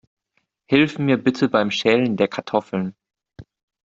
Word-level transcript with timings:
Hilf 0.65 0.97
mir 0.97 1.17
bitte 1.17 1.47
beim 1.47 1.69
Schälen 1.69 2.17
der 2.17 2.27
Kartoffeln. 2.27 2.95